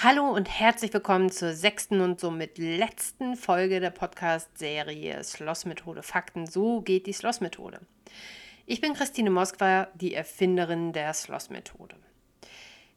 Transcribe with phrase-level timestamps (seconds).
[0.00, 6.46] Hallo und herzlich willkommen zur sechsten und somit letzten Folge der Podcast-Serie Schlossmethode Fakten.
[6.46, 7.80] So geht die Schlossmethode.
[8.64, 11.96] Ich bin Christine Moskwa, die Erfinderin der Schlossmethode.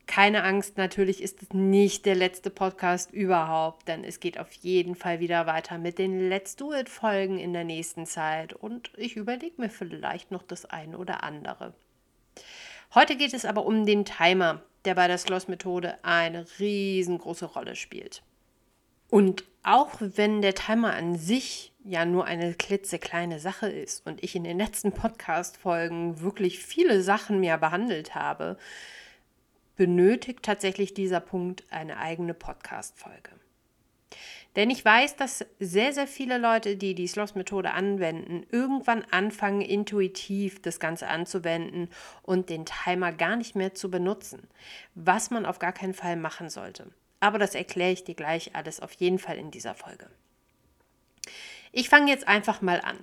[0.06, 4.94] Keine Angst, natürlich ist es nicht der letzte Podcast überhaupt, denn es geht auf jeden
[4.94, 9.16] Fall wieder weiter mit den Let's Do It Folgen in der nächsten Zeit und ich
[9.16, 11.74] überlege mir vielleicht noch das eine oder andere.
[12.94, 18.22] Heute geht es aber um den Timer, der bei der Sloss-Methode eine riesengroße Rolle spielt.
[19.10, 24.36] Und auch wenn der Timer an sich ja nur eine klitzekleine Sache ist und ich
[24.36, 28.58] in den letzten Podcast-Folgen wirklich viele Sachen mehr behandelt habe,
[29.78, 33.41] benötigt tatsächlich dieser Punkt eine eigene Podcast-Folge.
[34.56, 40.62] Denn ich weiß, dass sehr, sehr viele Leute, die die Sloss-Methode anwenden, irgendwann anfangen, intuitiv
[40.62, 41.90] das Ganze anzuwenden
[42.22, 44.50] und den Timer gar nicht mehr zu benutzen,
[44.94, 46.88] was man auf gar keinen Fall machen sollte.
[47.22, 50.10] Aber das erkläre ich dir gleich alles auf jeden Fall in dieser Folge.
[51.72, 52.98] Ich fange jetzt einfach mal an.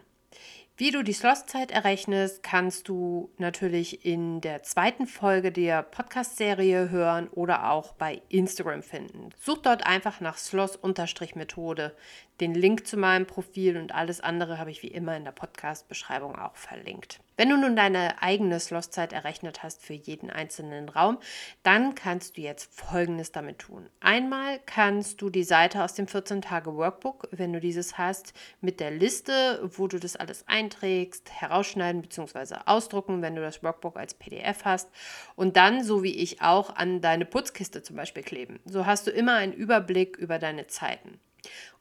[0.81, 7.27] Wie du die Schlosszeit errechnest, kannst du natürlich in der zweiten Folge der Podcast-Serie hören
[7.31, 9.31] oder auch bei Instagram finden.
[9.41, 11.97] Such dort einfach nach Schloss-Methode.
[12.41, 16.37] Den Link zu meinem Profil und alles andere habe ich wie immer in der Podcast-Beschreibung
[16.37, 17.19] auch verlinkt.
[17.37, 21.19] Wenn du nun deine eigene Schlosszeit errechnet hast für jeden einzelnen Raum,
[21.65, 23.89] dann kannst du jetzt Folgendes damit tun.
[23.99, 29.61] Einmal kannst du die Seite aus dem 14-Tage-Workbook, wenn du dieses hast, mit der Liste,
[29.77, 32.57] wo du das alles einträgst, herausschneiden bzw.
[32.67, 34.91] ausdrucken, wenn du das Workbook als PDF hast
[35.35, 38.61] und dann, so wie ich auch, an deine Putzkiste zum Beispiel kleben.
[38.65, 41.19] So hast du immer einen Überblick über deine Zeiten.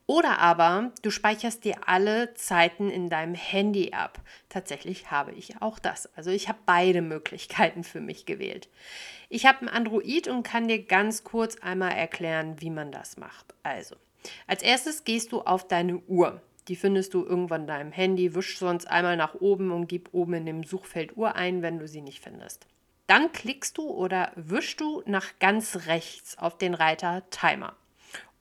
[0.07, 4.21] Oder aber du speicherst dir alle Zeiten in deinem Handy ab.
[4.47, 6.09] Tatsächlich habe ich auch das.
[6.15, 8.69] Also ich habe beide Möglichkeiten für mich gewählt.
[9.27, 13.53] Ich habe ein Android und kann dir ganz kurz einmal erklären, wie man das macht.
[13.63, 13.97] Also,
[14.47, 16.41] als erstes gehst du auf deine Uhr.
[16.69, 20.35] Die findest du irgendwann in deinem Handy, wisch sonst einmal nach oben und gib oben
[20.35, 22.65] in dem Suchfeld Uhr ein, wenn du sie nicht findest.
[23.07, 27.75] Dann klickst du oder wischst du nach ganz rechts auf den Reiter Timer.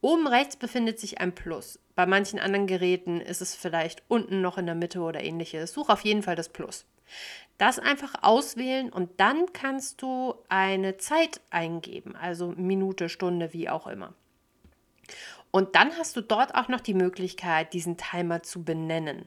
[0.01, 1.79] Oben rechts befindet sich ein Plus.
[1.95, 5.73] Bei manchen anderen Geräten ist es vielleicht unten noch in der Mitte oder ähnliches.
[5.73, 6.85] Such auf jeden Fall das Plus.
[7.59, 13.87] Das einfach auswählen und dann kannst du eine Zeit eingeben, also Minute, Stunde, wie auch
[13.87, 14.13] immer.
[15.51, 19.27] Und dann hast du dort auch noch die Möglichkeit, diesen Timer zu benennen.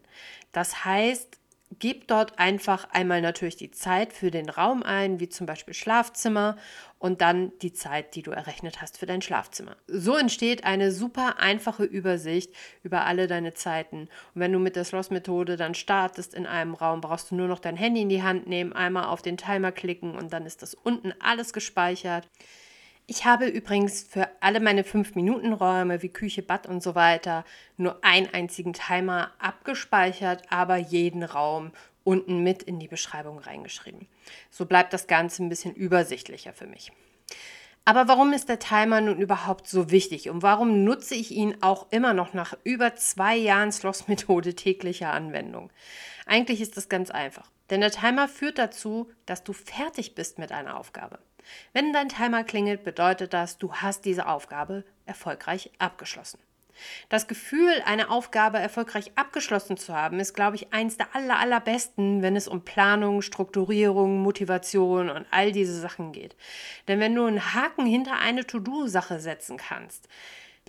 [0.51, 1.38] Das heißt,
[1.77, 6.57] gib dort einfach einmal natürlich die Zeit für den Raum ein, wie zum Beispiel Schlafzimmer
[6.97, 9.77] und dann die Zeit, die du errechnet hast für dein Schlafzimmer.
[9.87, 14.09] So entsteht eine super einfache Übersicht über alle deine Zeiten.
[14.33, 17.59] Und wenn du mit der Schlossmethode dann startest in einem Raum, brauchst du nur noch
[17.59, 20.73] dein Handy in die Hand nehmen, einmal auf den Timer klicken und dann ist das
[20.73, 22.27] unten alles gespeichert.
[23.11, 27.43] Ich habe übrigens für alle meine 5-Minuten-Räume wie Küche, Bad und so weiter
[27.75, 31.71] nur einen einzigen Timer abgespeichert, aber jeden Raum
[32.03, 34.07] unten mit in die Beschreibung reingeschrieben.
[34.51, 36.91] So bleibt das Ganze ein bisschen übersichtlicher für mich.
[37.83, 41.87] Aber warum ist der Timer nun überhaupt so wichtig und warum nutze ich ihn auch
[41.89, 45.71] immer noch nach über zwei Jahren Sloss-Methode täglicher Anwendung?
[46.27, 50.51] Eigentlich ist das ganz einfach, denn der Timer führt dazu, dass du fertig bist mit
[50.51, 51.17] einer Aufgabe.
[51.73, 56.39] Wenn dein Timer klingelt, bedeutet das, du hast diese Aufgabe erfolgreich abgeschlossen.
[57.09, 62.21] Das Gefühl, eine Aufgabe erfolgreich abgeschlossen zu haben, ist, glaube ich, eins der aller, allerbesten,
[62.21, 66.35] wenn es um Planung, Strukturierung, Motivation und all diese Sachen geht.
[66.87, 70.07] Denn wenn du einen Haken hinter eine To-Do-Sache setzen kannst,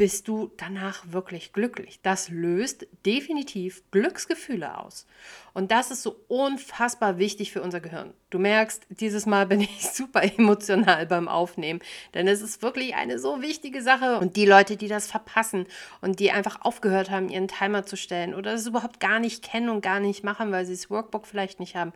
[0.00, 2.00] bist du danach wirklich glücklich.
[2.02, 5.06] Das löst definitiv Glücksgefühle aus.
[5.52, 8.14] Und das ist so unfassbar wichtig für unser Gehirn.
[8.30, 11.80] Du merkst, dieses Mal bin ich super emotional beim Aufnehmen,
[12.14, 14.18] denn es ist wirklich eine so wichtige Sache.
[14.20, 15.66] Und die Leute, die das verpassen
[16.00, 19.68] und die einfach aufgehört haben, ihren Timer zu stellen oder es überhaupt gar nicht kennen
[19.68, 21.92] und gar nicht machen, weil sie das Workbook vielleicht nicht haben,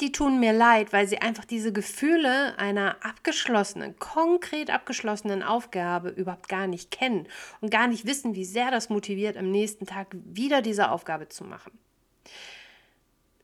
[0.00, 6.48] die tun mir leid, weil sie einfach diese Gefühle einer abgeschlossenen, konkret abgeschlossenen Aufgabe überhaupt
[6.48, 7.26] gar nicht kennen
[7.60, 11.44] und gar nicht wissen, wie sehr das motiviert, am nächsten Tag wieder diese Aufgabe zu
[11.44, 11.72] machen.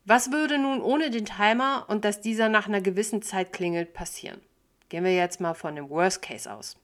[0.05, 4.39] Was würde nun ohne den Timer und dass dieser nach einer gewissen Zeit klingelt passieren?
[4.89, 6.77] Gehen wir jetzt mal von dem Worst Case aus.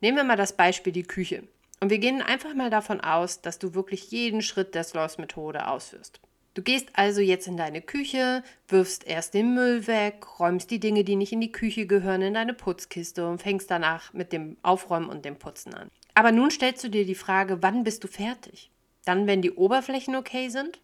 [0.00, 1.44] Nehmen wir mal das Beispiel die Küche.
[1.80, 6.20] Und wir gehen einfach mal davon aus, dass du wirklich jeden Schritt der Sloss-Methode ausführst.
[6.54, 11.02] Du gehst also jetzt in deine Küche, wirfst erst den Müll weg, räumst die Dinge,
[11.02, 15.08] die nicht in die Küche gehören, in deine Putzkiste und fängst danach mit dem Aufräumen
[15.08, 15.90] und dem Putzen an.
[16.14, 18.70] Aber nun stellst du dir die Frage, wann bist du fertig?
[19.04, 20.80] Dann, wenn die Oberflächen okay sind?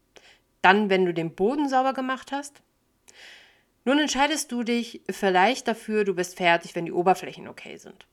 [0.61, 2.63] Dann, wenn du den Boden sauber gemacht hast?
[3.85, 8.07] Nun entscheidest du dich vielleicht dafür, du bist fertig, wenn die Oberflächen okay sind.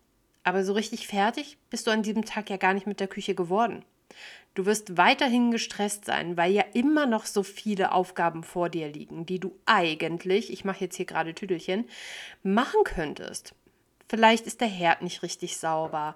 [0.43, 3.35] Aber so richtig fertig bist du an diesem Tag ja gar nicht mit der Küche
[3.35, 3.83] geworden.
[4.53, 9.25] Du wirst weiterhin gestresst sein, weil ja immer noch so viele Aufgaben vor dir liegen,
[9.25, 11.85] die du eigentlich, ich mache jetzt hier gerade Tüdelchen,
[12.41, 13.53] machen könntest.
[14.09, 16.15] Vielleicht ist der Herd nicht richtig sauber.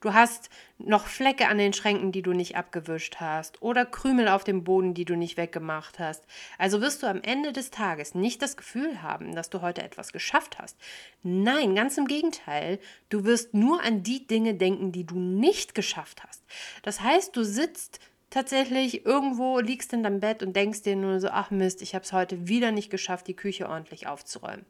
[0.00, 3.62] Du hast noch Flecke an den Schränken, die du nicht abgewischt hast.
[3.62, 6.24] Oder Krümel auf dem Boden, die du nicht weggemacht hast.
[6.58, 10.12] Also wirst du am Ende des Tages nicht das Gefühl haben, dass du heute etwas
[10.12, 10.76] geschafft hast.
[11.22, 12.78] Nein, ganz im Gegenteil.
[13.08, 16.42] Du wirst nur an die Dinge denken, die du nicht geschafft hast.
[16.82, 21.28] Das heißt, du sitzt tatsächlich irgendwo, liegst in deinem Bett und denkst dir nur so,
[21.28, 24.66] ach Mist, ich habe es heute wieder nicht geschafft, die Küche ordentlich aufzuräumen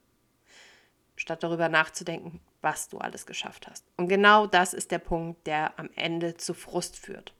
[1.21, 3.85] statt darüber nachzudenken, was du alles geschafft hast.
[3.97, 7.33] Und genau das ist der Punkt, der am Ende zu Frust führt.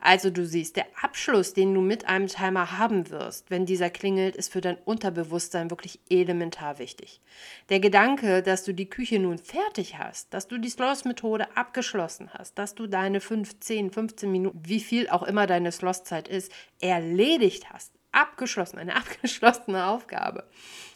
[0.00, 4.36] Also du siehst, der Abschluss, den du mit einem Timer haben wirst, wenn dieser klingelt,
[4.36, 7.22] ist für dein Unterbewusstsein wirklich elementar wichtig.
[7.70, 12.58] Der Gedanke, dass du die Küche nun fertig hast, dass du die Sloss-Methode abgeschlossen hast,
[12.58, 17.92] dass du deine 15, 15 Minuten, wie viel auch immer deine Sloss-Zeit ist, erledigt hast,
[18.12, 20.44] abgeschlossen, eine abgeschlossene Aufgabe.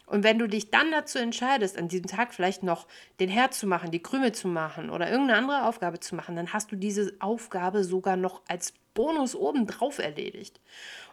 [0.08, 2.86] Und wenn du dich dann dazu entscheidest, an diesem Tag vielleicht noch
[3.20, 6.52] den Herd zu machen, die Krümel zu machen oder irgendeine andere Aufgabe zu machen, dann
[6.52, 10.60] hast du diese Aufgabe sogar noch als Bonus obendrauf erledigt.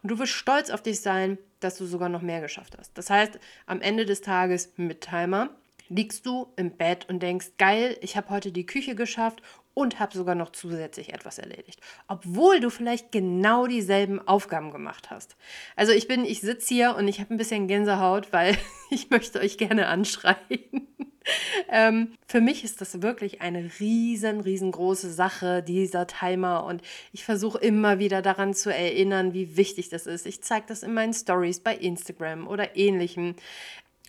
[0.01, 2.97] Und du wirst stolz auf dich sein, dass du sogar noch mehr geschafft hast.
[2.97, 5.49] Das heißt, am Ende des Tages mit Timer
[5.89, 9.41] liegst du im Bett und denkst, geil, ich habe heute die Küche geschafft
[9.73, 15.35] und habe sogar noch zusätzlich etwas erledigt, obwohl du vielleicht genau dieselben Aufgaben gemacht hast.
[15.75, 18.57] Also ich bin, ich sitze hier und ich habe ein bisschen Gänsehaut, weil
[18.89, 20.87] ich möchte euch gerne anschreien.
[21.69, 26.65] ähm, für mich ist das wirklich eine riesen, riesengroße Sache, dieser Timer.
[26.65, 26.81] Und
[27.11, 30.25] ich versuche immer wieder daran zu erinnern, wie wichtig das ist.
[30.25, 33.35] Ich zeige das in meinen Stories bei Instagram oder ähnlichem.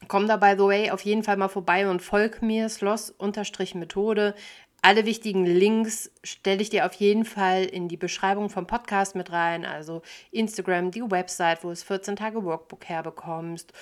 [0.08, 4.34] Komm da, by the way, auf jeden Fall mal vorbei und folg mir, Sloss-Methode.
[4.82, 9.32] Alle wichtigen Links stelle ich dir auf jeden Fall in die Beschreibung vom Podcast mit
[9.32, 9.64] rein.
[9.64, 13.72] Also Instagram, die Website, wo du das 14 Tage Workbook herbekommst,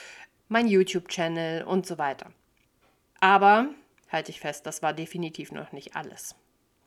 [0.49, 2.31] mein YouTube-Channel und so weiter.
[3.21, 3.69] Aber
[4.09, 6.37] halte ich fest, das war definitiv noch nicht alles.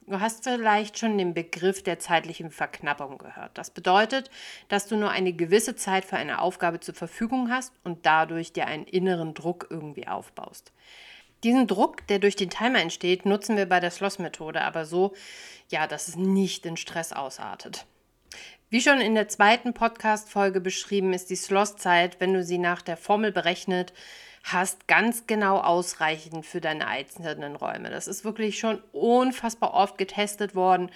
[0.07, 3.57] Du hast vielleicht schon den Begriff der zeitlichen Verknappung gehört.
[3.57, 4.29] Das bedeutet,
[4.69, 8.67] dass du nur eine gewisse Zeit für eine Aufgabe zur Verfügung hast und dadurch dir
[8.67, 10.71] einen inneren Druck irgendwie aufbaust.
[11.43, 15.13] Diesen Druck, der durch den Timer entsteht, nutzen wir bei der Sloss-Methode, aber so,
[15.69, 17.85] ja, dass es nicht in Stress ausartet.
[18.69, 22.95] Wie schon in der zweiten Podcast-Folge beschrieben, ist die Sloss-Zeit, wenn du sie nach der
[22.95, 23.91] Formel berechnet
[24.53, 27.89] hast, ganz genau ausreichend für deine einzelnen Räume.
[27.89, 30.91] Das ist wirklich schon unfassbar oft getestet worden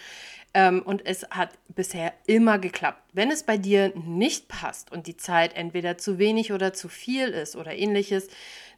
[0.53, 3.01] ähm, und es hat bisher immer geklappt.
[3.13, 7.29] Wenn es bei dir nicht passt und die Zeit entweder zu wenig oder zu viel
[7.29, 8.27] ist oder ähnliches,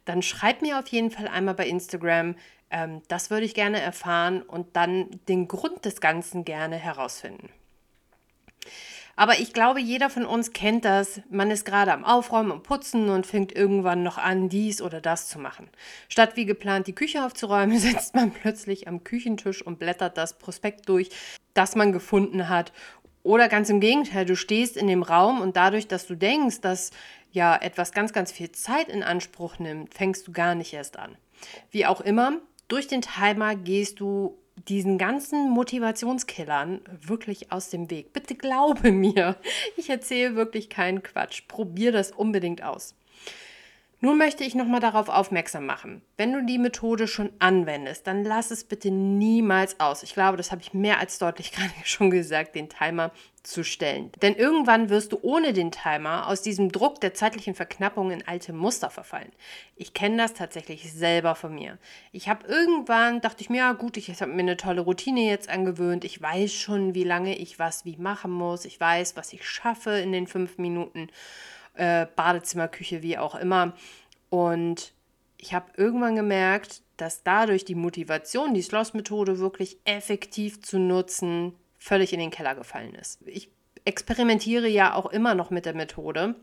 [0.04, 2.36] dann schreib mir auf jeden Fall einmal bei Instagram.
[2.70, 7.48] Ähm, das würde ich gerne erfahren und dann den Grund des Ganzen gerne herausfinden.
[9.16, 11.20] Aber ich glaube, jeder von uns kennt das.
[11.30, 15.28] Man ist gerade am Aufräumen und Putzen und fängt irgendwann noch an, dies oder das
[15.28, 15.68] zu machen.
[16.08, 20.88] Statt wie geplant die Küche aufzuräumen, sitzt man plötzlich am Küchentisch und blättert das Prospekt
[20.88, 21.10] durch,
[21.54, 22.72] das man gefunden hat.
[23.22, 26.90] Oder ganz im Gegenteil, du stehst in dem Raum und dadurch, dass du denkst, dass
[27.32, 31.16] ja etwas ganz, ganz viel Zeit in Anspruch nimmt, fängst du gar nicht erst an.
[31.70, 32.38] Wie auch immer,
[32.68, 34.38] durch den Timer gehst du
[34.68, 38.12] diesen ganzen Motivationskillern wirklich aus dem Weg.
[38.12, 39.36] Bitte glaube mir,
[39.76, 41.42] ich erzähle wirklich keinen Quatsch.
[41.48, 42.94] Probier das unbedingt aus.
[44.04, 46.02] Nun möchte ich nochmal darauf aufmerksam machen.
[46.18, 50.02] Wenn du die Methode schon anwendest, dann lass es bitte niemals aus.
[50.02, 54.12] Ich glaube, das habe ich mehr als deutlich gerade schon gesagt, den Timer zu stellen.
[54.20, 58.52] Denn irgendwann wirst du ohne den Timer aus diesem Druck der zeitlichen Verknappung in alte
[58.52, 59.32] Muster verfallen.
[59.74, 61.78] Ich kenne das tatsächlich selber von mir.
[62.12, 65.48] Ich habe irgendwann, dachte ich mir, ja gut, ich habe mir eine tolle Routine jetzt
[65.48, 66.04] angewöhnt.
[66.04, 68.66] Ich weiß schon, wie lange ich was wie machen muss.
[68.66, 71.08] Ich weiß, was ich schaffe in den fünf Minuten
[71.74, 73.74] äh, Badezimmerküche, wie auch immer.
[74.30, 74.92] Und
[75.36, 82.12] ich habe irgendwann gemerkt, dass dadurch die Motivation, die Sloss-Methode wirklich effektiv zu nutzen, völlig
[82.12, 83.20] in den Keller gefallen ist.
[83.26, 83.50] Ich
[83.84, 86.34] experimentiere ja auch immer noch mit der Methode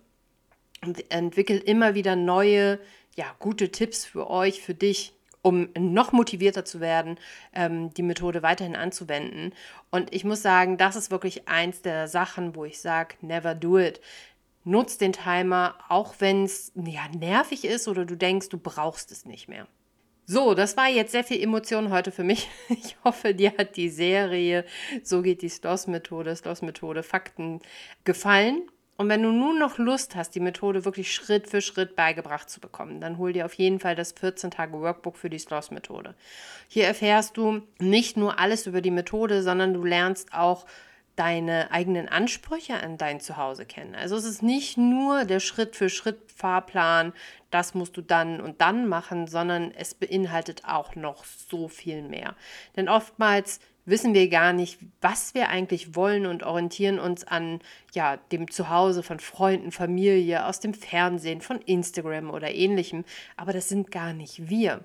[0.86, 2.80] und entwickle immer wieder neue,
[3.16, 7.18] ja, gute Tipps für euch, für dich, um noch motivierter zu werden,
[7.54, 9.54] ähm, die Methode weiterhin anzuwenden.
[9.90, 13.80] Und ich muss sagen, das ist wirklich eins der Sachen, wo ich sage, never do
[13.80, 14.02] it.
[14.64, 19.26] Nutz den Timer, auch wenn es ja, nervig ist oder du denkst, du brauchst es
[19.26, 19.68] nicht mehr.
[20.28, 22.48] So, das war jetzt sehr viel Emotion heute für mich.
[22.70, 24.66] Ich hoffe, dir hat die Serie
[25.04, 27.60] So geht die Sloss-Methode, Sloss-Methode, Fakten
[28.06, 28.62] gefallen.
[28.98, 32.60] Und wenn du nun noch Lust hast, die Methode wirklich Schritt für Schritt beigebracht zu
[32.60, 36.14] bekommen, dann hol dir auf jeden Fall das 14-Tage-Workbook für die Sloss-Methode.
[36.68, 40.68] Hier erfährst du nicht nur alles über die Methode, sondern du lernst auch
[41.22, 43.94] deine eigenen Ansprüche an dein Zuhause kennen.
[43.94, 47.14] Also es ist nicht nur der Schritt für Schritt Fahrplan,
[47.52, 52.36] das musst du dann und dann machen, sondern es beinhaltet auch noch so viel mehr.
[52.76, 57.60] Denn oftmals wissen wir gar nicht, was wir eigentlich wollen und orientieren uns an
[57.94, 63.06] ja, dem Zuhause von Freunden, Familie, aus dem Fernsehen, von Instagram oder ähnlichem,
[63.38, 64.84] aber das sind gar nicht wir.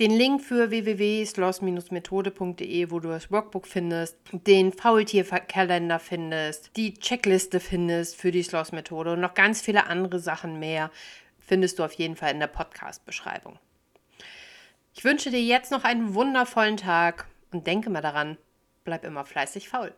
[0.00, 8.14] Den Link für www.sloss-methode.de, wo du das Workbook findest, den Faultierkalender findest, die Checkliste findest
[8.14, 10.92] für die Sloss-Methode und noch ganz viele andere Sachen mehr,
[11.40, 13.58] findest du auf jeden Fall in der Podcast-Beschreibung.
[14.94, 18.36] Ich wünsche dir jetzt noch einen wundervollen Tag und denke mal daran,
[18.84, 19.92] bleib immer fleißig faul.